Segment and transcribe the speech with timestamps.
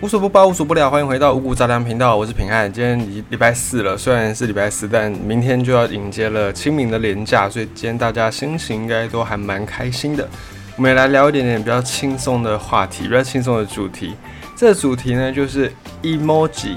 [0.00, 2.72] 无所不包，无所不聊，欢迎回到五谷杂粮频道，我是平汉。
[2.72, 10.28] 今天礼礼拜四了，虽然是礼拜四，但明天就要迎接了清明的连假，所以今天大家心情应该都还蛮开心的。
[10.76, 14.14] 我们也来聊一点点比较轻松的话题，比较轻松的主题。
[14.54, 15.72] 这个主题呢，就是
[16.02, 16.76] emoji。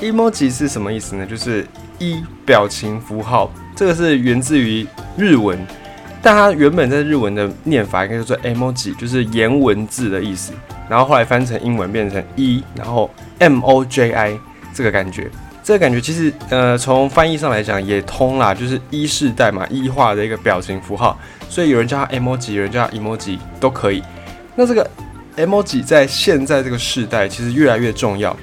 [0.00, 1.24] emoji 是什么意思呢？
[1.24, 1.66] 就是
[1.98, 5.58] 一表情符号，这个是源自于日文，
[6.20, 10.52] 但它原本在日文的念法应该叫做 emoji，就是颜文字的意思。
[10.88, 14.38] 然后后来翻成英文变成一，然后 M O J I
[14.72, 15.30] 这个感觉，
[15.62, 24.02] 这个感觉其实呃从翻译上来讲也通啦，就是一世代嘛，一化的一个表情符号，所以有人叫它 M O J I，有人叫它 emoji 都可以。
[24.54, 24.88] 那这个
[25.36, 28.36] emoji 在现在这个世代其实越来越重要。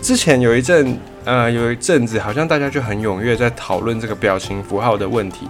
[0.00, 5.46] 之前有一阵呃有一阵子好像大家就很踊跃在讨论这个表情符号的问题，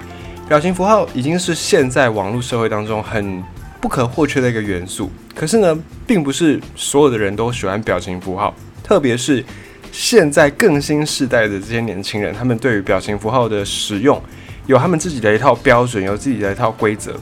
[0.48, 3.42] 表情符号已经是现在网络社会当中很
[3.80, 5.11] 不可或缺的一个元素。
[5.36, 9.44] 可是呢，并不是所有的人都喜欢表情符号，特别是
[9.92, 14.20] 现在更新世代的这些年轻人，他们对于表情符号的使用
[14.66, 17.14] 有他们自己的一套标准，有自己的一套规则。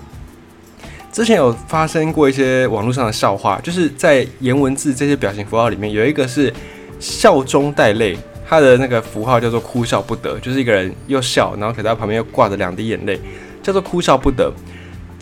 [1.10, 6.52] 之前有发生过一些网络上的笑话，就是在颜文字这些表情符号里面，有一个是
[7.00, 8.16] 笑中带泪，
[8.48, 13.20] 他的那个符号叫做哭笑不得，就是一个人又笑，然后可他旁边又挂着两滴眼泪，
[13.60, 14.52] 叫做哭笑不得。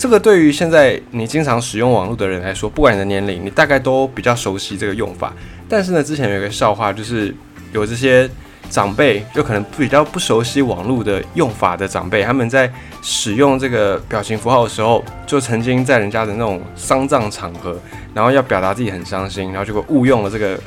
[0.03, 5.33] 这个对于现在你经常使用网络的人来说，不管你的年龄，你大概都比较熟悉这个用法。
[5.69, 7.33] 但是呢，之前有一个笑话，就是
[7.73, 8.29] 有这些
[8.69, 12.69] 长辈，就可能比较不熟悉网络的用法的长辈，他们在
[13.01, 17.79] 使用这个表情符号的时候，就曾经在人家的那种丧葬场合，
[18.13, 20.59] 然后要表达自己很伤心，然后结果误用了这个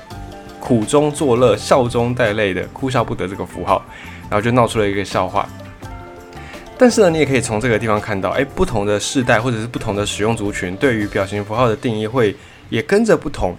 [0.62, 3.84] 苦中作乐、笑中带泪的哭笑不得这个符号，
[4.30, 5.46] 然后就闹出了一个笑话。
[6.78, 12.36] 但是呢，你也可以从这个地方看到，诶，不同的世代或者是不同的使用族群对于表情符号的定义会
[12.70, 13.56] 也跟着不同。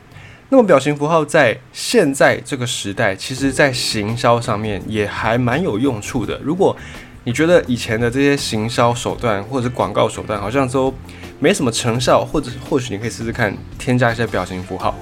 [0.51, 6.39] 那么，表情符号在现在这个时代，其实在行销上面也还蛮有用处的。
[6.45, 6.77] 如果
[7.25, 10.95] 你觉得以前的这些行销手段或者是广告手段好像都
[11.41, 14.95] 没什么成效，或者或许你可以试试看添加一些表情符号，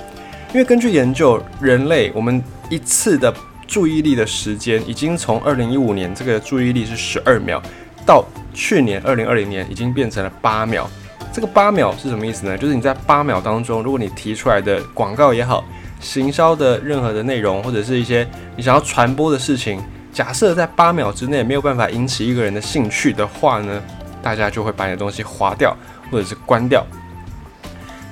[0.52, 3.34] 因为根据研究，人类我们一次的
[3.66, 7.62] 注意力的时间已经从二零一五年这个注意力是十二秒。
[8.06, 10.88] 到去年二零二零年已经变成了八秒，
[11.32, 12.56] 这个八秒是什么意思呢？
[12.56, 15.64] 就是你在八秒当中，如果你提出来的广告也好，
[16.00, 19.82] 行销的任何的内容，或者是一些你想要传播的事情，
[20.12, 23.82] 假设在八秒之内没有办法引起一个人的兴趣的话呢，
[24.22, 25.76] 大家就会把你的东西划掉
[26.10, 26.86] 或者是关掉。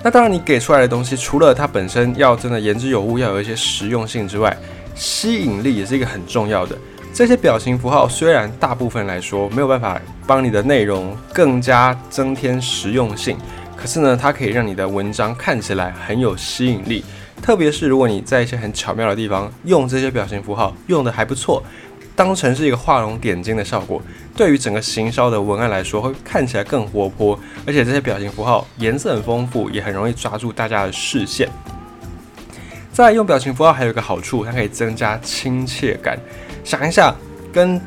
[0.03, 4.57] 那当然，你给出来的东西，除了它本身要真的言之有物，要有一些实用性之外，
[4.97, 6.77] 吸引力也是一个很重要的。
[7.15, 13.37] 这些表情符号虽然大部分来说没有办法帮你的内容更加增添实用性，
[13.77, 17.05] 可是呢，它可以让你的文章看起来很有吸引力。
[17.43, 21.63] 特别是如果你在一些很巧妙的地方用这些表情符号用的还不错，
[22.17, 24.01] 当成是一个画龙点睛的效果，
[24.35, 27.39] 对于整个行销的文案来说会看起来更活泼。
[27.67, 31.47] 而且这些表情符号颜色很丰富，也很容易抓住大家的视线。
[32.91, 36.19] 再用表情符号还有一个好处，它可以增加亲切感。
[36.65, 37.15] 想一下，
[37.53, 37.81] 跟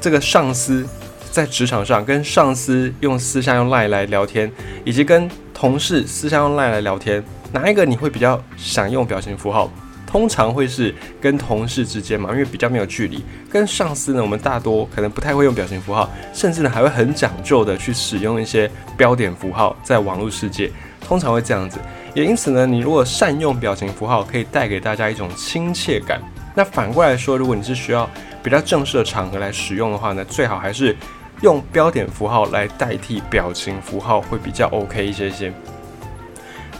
[0.00, 0.86] 这个上司
[1.30, 4.50] 在职场上跟上司用私下用 Line 来聊天，
[4.84, 9.70] 以及跟同事私下用 Line 来聊天，哪一个你会比较想用表情符号？
[10.04, 13.24] 通常会是跟同事之间嘛，因为比较没有距离。
[13.48, 21.78] 跟上司呢，我们大多可能不太会用表情符号，甚至呢还会很讲究的去使用一些标点符号，在网络世界通常会这样子。
[22.12, 26.20] 也因此呢，你如果善用表情符号，可以带给大家一种亲切感。
[26.54, 28.08] 那反过来说，如果你是需要
[28.42, 30.94] 比较正式的场合来使用的话呢，最好还是
[31.40, 35.52] 用标点符号来代替表情符号会比较 OK 一些些。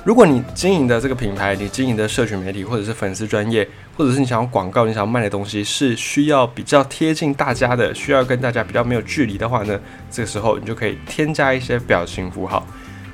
[0.05, 3.67] 如果你经营的这个品牌，你经营的社群媒体或者是粉丝专业，
[3.97, 9.81] 或者是你想要广告，你想要卖的东西是需要比较贴近大家的，需要跟大家比较没有距离的话呢，
[10.11, 12.67] 这个时候你就可以添加一些表情符号。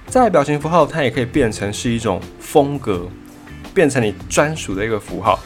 [0.06, 3.06] 在表情符号，它也可以变成是一种风格，
[3.74, 5.38] 变成你专属的一个符号。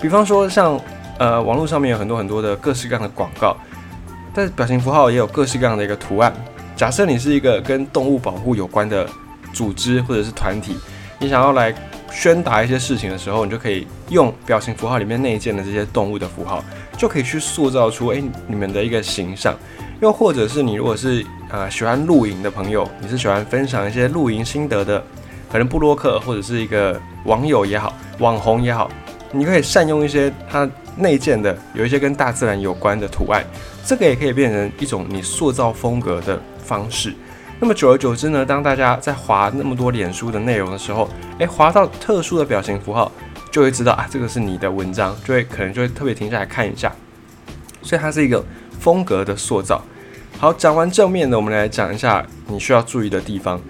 [0.00, 0.80] 比方说，像
[1.18, 3.56] 呃，网络上面有很多很多的各式各样的广告，
[4.32, 6.32] 但表情符号也有各式各样的一个图案。
[6.76, 9.04] 假设你是一个跟动物保护有关的
[9.52, 10.76] 组织或者是团体，
[11.18, 11.74] 你想要来
[12.12, 16.62] 宣达一些事情的时候，你就可以用表情符号里面内建的这些动物的符号，
[16.96, 19.52] 就可以去塑造出诶你们的一个形象。
[20.00, 25.02] 又或者是你如果是呃喜欢露营的朋友，你是喜欢分享一些露营心得的，
[25.50, 28.88] 可能布洛克或者是一个网友也好，网红也好。
[29.32, 33.44] 你可以善用一些它内建的，有一些跟大自然有关的图案，
[33.84, 37.14] 这个也可以变成一种你塑造风格的方式。
[37.60, 41.08] 那么久而久之呢，当大家在划那么多脸书的内容的时候，
[41.38, 43.10] 诶，划到特殊的表情符号，
[43.50, 46.92] 就会知道啊，这个是你的文章，就会可能就会特别停下来看一下。
[47.82, 48.44] 所以它是一个
[48.78, 49.82] 风格的塑造。
[50.38, 53.60] 好，讲完正面的，我们来讲一下你需要注意的地方。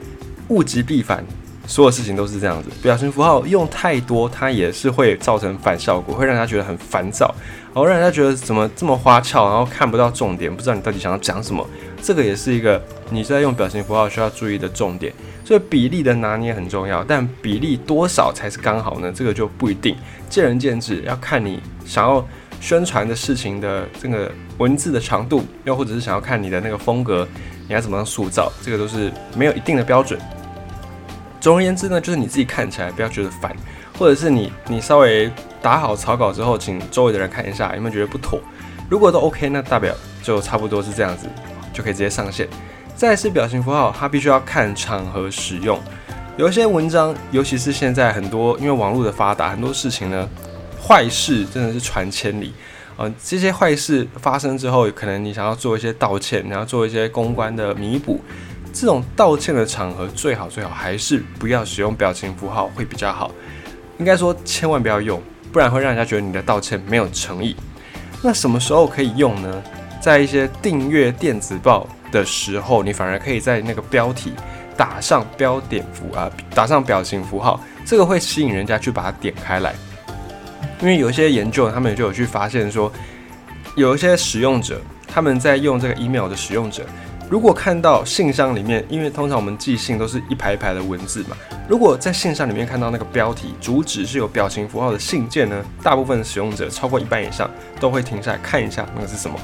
[0.48, 1.24] 物极必反，
[1.68, 2.70] 所有事情都是这样子。
[2.82, 7.32] 表情符号用太多，它也是会造成反效果，会让人家觉得很烦躁，
[7.66, 11.64] 然后让人家觉得怎么这么花俏，然后看不到重点，不知道你到底想要讲什么。
[12.02, 15.12] 这个也是一个你在用表情符号需要注意的重点。
[15.44, 19.12] 所以比例的拿捏很重要，但比例多少才是刚好呢？
[19.14, 19.96] 这个就不一定，
[20.28, 22.26] 见仁见智，要看你想要
[22.60, 27.26] 宣传的事情的这个文字的长度，又或者是想要看你的那个风格，
[27.66, 30.20] 你要怎么样塑造，这个都是没有一定的标准。
[31.48, 33.50] 总而言之呢，就是你自己看起来不要觉得烦，
[33.98, 38.38] 或者是你你稍微打好草稿之后，请周围的人看一下，有没有觉得不妥？
[38.90, 41.26] 如果都 OK，那代表就差不多是这样子，
[41.72, 42.46] 就可以直接上线。
[42.94, 45.80] 再是表情符号，它必须要看场合使用。
[46.36, 50.28] 有一些文章，尤其是现在很多，因为网络的发达，很多事情呢，
[50.86, 52.52] 坏事真的是传千里。
[52.98, 58.20] 呃，这些坏事发生之后，可能你想要做一些道歉，你要做一些公关的弥补，
[58.72, 63.30] 这种道歉的场合，最好最好还是不要使用表情符号会比较好。
[63.98, 65.20] 应该说，千万不要用，
[65.52, 67.56] 不然会让人家觉得你的道歉没有诚意。
[68.22, 69.62] 那什么时候可以用呢？
[70.00, 71.86] 在一些订阅电子报。
[72.10, 74.32] 的时候，你反而可以在那个标题
[74.78, 79.74] 打上标点符啊，打上表情符号，这个会吸引人家去把它点开来。
[80.80, 82.90] 因为有一些研究，他们就有去发现说，
[83.74, 86.86] 有一些使用者他们在用这个 email 的使用者，
[87.30, 91.36] 如果看到信箱里面，因为通常我们寄信都是一排一排的文字嘛，
[91.68, 99.38] 如果在信箱里面看到那个标题主旨是有表情符号的信件呢，大部分使用者超过一半以上都会停下来看一下那个是什么。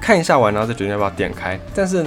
[0.00, 1.58] 看一下完，然后再决定要不要点开。
[1.74, 2.06] 但是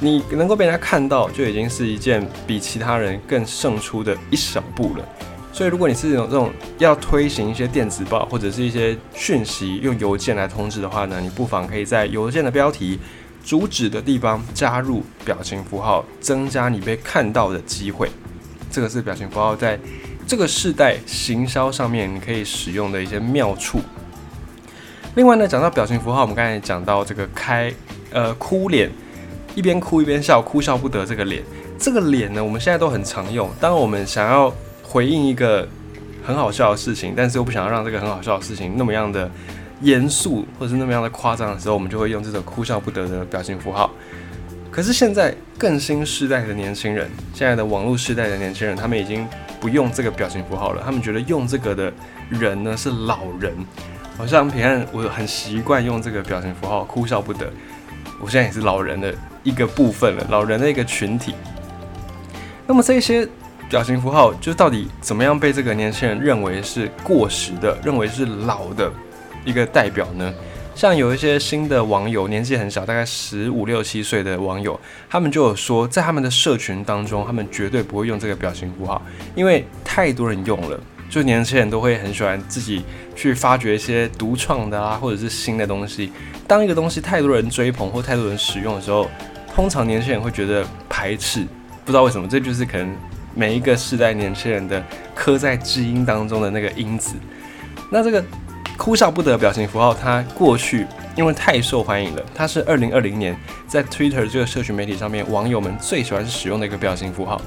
[0.00, 5.04] 你能够被人家看到，就已经是一件比其他人更胜出的一小步了。
[5.52, 12.98] 所以，如果你是有这种要推行一些电子报或者是一些讯息用邮件来通知的话呢，你不妨可以在邮件的标题
[13.44, 18.10] 主旨的地方加入表情符号，增加你被看到的机会。
[18.70, 19.78] 这个是表情符号在
[20.26, 23.78] 这个世代行销上面你可以使用的一些妙处。
[25.14, 27.72] 另外呢，讲到表情符号，我们刚才讲到这个开
[28.10, 28.90] 呃哭脸，
[29.54, 31.42] 一边哭一边笑，哭笑不得这个脸，
[31.78, 33.48] 这个脸呢，我们现在都很常用。
[33.60, 34.52] 当我们想要
[34.82, 35.68] 回应一个
[36.24, 39.30] 很好笑的事情，但是又不想要让这个很好笑的事情那么样的
[39.84, 43.90] 严肃，或者是那么样的夸张的时候，我们就会用这种哭笑不得的表情符号。
[44.70, 49.24] 可是现在更新世代的年轻人，现在的网络世代的年轻人，他们已经
[49.60, 51.92] 不用这个表情符号了，他们觉得用这个的
[52.28, 53.54] 人呢是老人。
[54.16, 57.48] 好像平安，我很习惯用这个表情符号，哭笑不得。
[58.20, 61.34] 我现在也是老人的一个部分了，老人的一个群体。
[62.66, 63.28] 那么这些
[63.68, 68.90] 表情符号，就到底怎么样被这个年轻人认为是过时的，认为是老的
[69.44, 70.32] 一个代表呢？
[70.74, 79.00] 像有一些新的网友，年纪很小，大概十五六七岁的网友，他们就有说，在他们的社群当中，他们绝对不会用这个表情符号，
[79.36, 80.80] 因为太多人用了。
[81.08, 82.82] 就年轻人都会很喜欢自己
[83.14, 86.10] 去发掘一些独创的啊，或者是新的东西。
[86.48, 89.08] 当一个东西太多人追捧或太多人使用的时候，
[89.54, 91.46] 通常年轻人会觉得排斥，
[91.84, 92.96] 不知道为什么，这就是可能
[93.32, 94.82] 每一个世代年轻人的
[95.14, 97.14] 刻在基因当中的那个因子。
[97.90, 98.24] 那这个
[98.76, 107.40] 哭笑不得表情符号，它过去因为太受欢迎了，它是二零二零年在 Twitter 这个社群媒体上面网友们最喜欢使用的一个表情符号。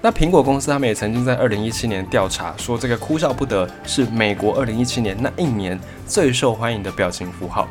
[0.00, 7.68] 那苹果公司他们也曾经在二零一七年调查说，这个哭笑不得是美国二零一七年那一年最受欢迎的表情符号。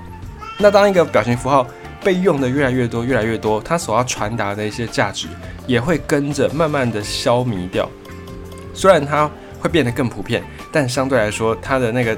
[0.60, 1.66] 那当一个表情符号
[2.04, 5.28] 被用的越来越多、越来越多，它所要传达的一些价值
[5.66, 7.90] 也会跟着慢慢的消弭掉。
[8.74, 9.28] 虽然它
[9.60, 12.16] 会变得更普遍，但相对来说，它的那个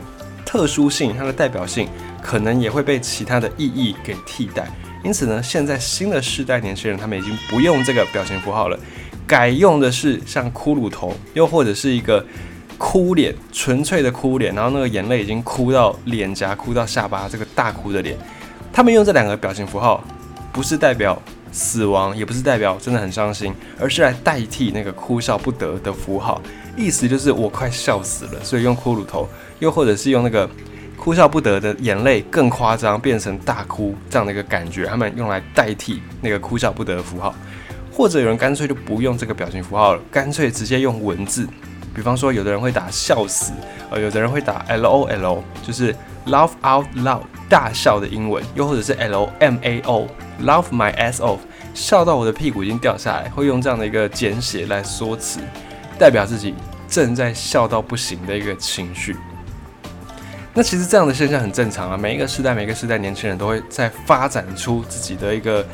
[0.52, 1.88] 特殊性、它的代表性
[2.22, 4.70] 可能也会被其他的意义给替代。
[5.02, 8.78] 因此呢，现在新的世代年轻人他们已经不用这个表情符号了。
[9.26, 12.26] 改用的是像骷髅头，又或者是一个
[12.78, 18.18] 哭脸，纯粹的哭脸，然后那个眼泪已经哭到脸颊、哭到下巴，这个大哭的脸。
[18.74, 20.04] 他们用这两个表情符号，
[20.52, 21.18] 不是代表
[21.54, 26.42] 死亡，也不是代表真的很伤心，而是来代替那个哭笑不得的符号，
[26.76, 29.30] 意思就是我快笑死了，所以用骷髅头，
[29.62, 30.50] 又或者是用那个
[30.98, 37.34] 哭笑不得的眼泪更夸张，变成大哭这样的一个感觉，他们用来代替那个哭笑不得的符号。
[37.94, 41.48] 或者有人干脆就不用这个表情符号了，干脆直接用文字。
[41.94, 43.52] 比方说，有的人会打笑死，
[43.90, 45.94] 呃，有的人会打 L O L，就是
[46.26, 50.08] laugh out loud 大笑的英文，又或者是 L M A O
[50.42, 51.40] laugh my ass off
[51.74, 55.42] 笑到我的屁股已经掉下来，会用这样的一个简写来说辞，
[56.00, 56.56] 代表自己
[56.88, 59.18] 正在笑到不行的一个情绪。
[60.54, 65.66] 那其实这样的现象很正常啊，每一个时代，每个时代年轻人都会在发展出自己的一个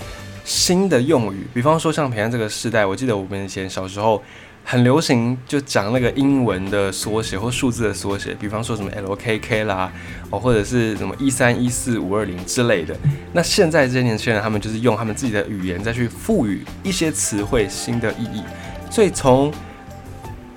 [0.46, 1.48] 新的用语。
[1.54, 4.22] 比方说像平安这个时代，我记得我们以前小时候
[4.64, 9.92] 很流行就讲那个英文的缩写或数字的缩写，比方说什么 LKK 啦，
[10.30, 12.96] 哦或者是什么一三一四五二零之类的。
[13.34, 18.44] 那现在这些年轻人，他们就是用他们自己的语言再去赋予一些词汇新的意义，
[18.92, 19.52] 所以从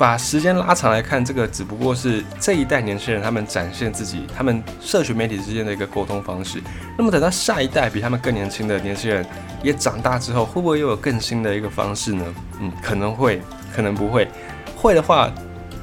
[0.01, 6.59] 把时间拉长来看，这个只不过是这一代年轻人他们展现自己，他们社群媒体之间的一个沟通方式。
[6.97, 9.23] 那么等到下一代比他们更年轻的年轻人
[9.63, 12.25] 也长大之后，会不会又有更新的一个方式呢？
[12.63, 13.43] 嗯，可能会，
[13.77, 14.27] 可能不会。
[14.75, 15.31] 会的话，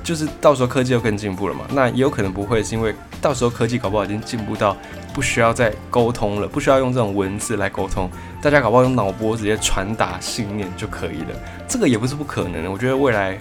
[0.03, 1.67] 就是到时候科技又更进步了嘛。
[1.69, 4.75] 那也有可能不会，是因为到时候科技搞不好已经进步到
[5.13, 8.09] 不需要再沟通了，不需要用这种文字来沟通，
[8.41, 11.39] 大家搞不好用脑波直接传达信念就可以了。
[11.67, 12.71] 这个也不是不可能的。
[12.71, 13.37] 我觉得未来。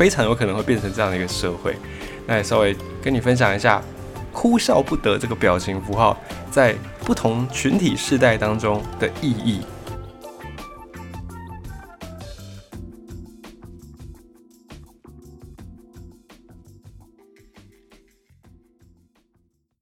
[0.00, 1.76] 非常有可能会变成这样的一个社会，
[2.26, 3.82] 那也稍微跟你分享一下
[4.32, 6.18] “哭笑不得”这个表情符号
[6.50, 9.60] 在不同群体世代当中的意义。